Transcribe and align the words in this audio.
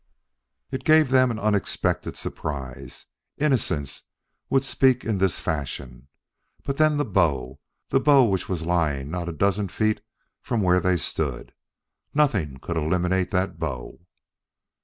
It 0.71 0.83
gave 0.83 1.11
them 1.11 1.29
an 1.29 1.37
unexpected 1.37 2.17
surprise. 2.17 3.05
Innocence 3.37 4.05
would 4.49 4.63
speak 4.63 5.05
in 5.05 5.19
this 5.19 5.39
fashion. 5.39 6.07
But 6.63 6.77
then 6.77 6.97
the 6.97 7.05
bow 7.05 7.59
the 7.89 7.99
bow 7.99 8.23
which 8.23 8.49
was 8.49 8.63
lying 8.63 9.11
not 9.11 9.29
a 9.29 9.31
dozen 9.31 9.67
feet 9.67 10.01
from 10.41 10.63
where 10.63 10.79
they 10.79 10.97
stood! 10.97 11.53
Nothing 12.15 12.57
could 12.57 12.77
eliminate 12.77 13.29
that 13.29 13.59
bow. 13.59 13.99